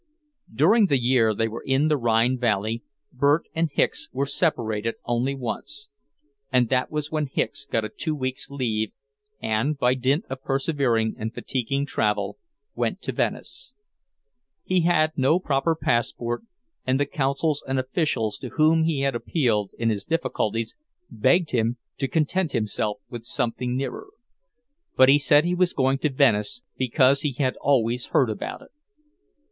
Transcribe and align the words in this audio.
During 0.51 0.87
the 0.87 0.97
year 0.97 1.31
they 1.35 1.47
were 1.47 1.61
in 1.63 1.87
the 1.87 1.95
Rhine 1.95 2.39
valley, 2.39 2.81
Bert 3.13 3.45
and 3.53 3.69
Hicks 3.71 4.09
were 4.11 4.25
separated 4.25 4.95
only 5.05 5.35
once, 5.35 5.89
and 6.51 6.69
that 6.69 6.89
was 6.89 7.11
when 7.11 7.27
Hicks 7.27 7.67
got 7.67 7.85
a 7.85 7.89
two 7.89 8.15
weeks' 8.15 8.49
leave 8.49 8.93
and, 9.43 9.77
by 9.77 9.93
dint 9.93 10.25
of 10.27 10.41
persevering 10.41 11.13
and 11.19 11.31
fatiguing 11.31 11.85
travel, 11.85 12.39
went 12.73 13.03
to 13.03 13.11
Venice. 13.11 13.75
He 14.63 14.81
had 14.81 15.11
no 15.15 15.39
proper 15.39 15.75
passport, 15.75 16.41
and 16.83 16.99
the 16.99 17.05
consuls 17.05 17.63
and 17.67 17.77
officials 17.77 18.39
to 18.39 18.49
whom 18.49 18.85
he 18.85 19.01
had 19.01 19.13
appealed 19.13 19.69
in 19.77 19.91
his 19.91 20.03
difficulties 20.03 20.73
begged 21.11 21.51
him 21.51 21.77
to 21.99 22.07
content 22.07 22.53
himself 22.53 22.97
with 23.11 23.23
something 23.23 23.77
nearer. 23.77 24.07
But 24.97 25.09
he 25.09 25.19
said 25.19 25.45
he 25.45 25.53
was 25.53 25.73
going 25.73 25.99
to 25.99 26.11
Venice 26.11 26.63
because 26.75 27.21
he 27.21 27.33
had 27.33 27.55
always 27.61 28.07
heard 28.07 28.31
about 28.31 28.63
it. 28.63 28.71